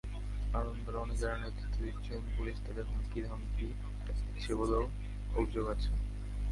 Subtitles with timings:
[0.59, 3.67] আন্দোলনে যারা নেতৃত্ব দিচ্ছেন, পুলিশ তাঁদের হুমকিধমকি
[4.05, 4.83] দিচ্ছে বলেও
[5.37, 5.89] অভিযোগ আছে।